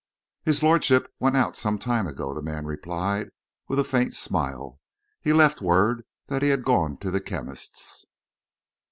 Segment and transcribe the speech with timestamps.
[0.41, 3.29] "His lordship went out some time ago, sir," the man replied,
[3.67, 4.79] with a faint smile.
[5.21, 8.05] "He left word that he had gone to the chemist's."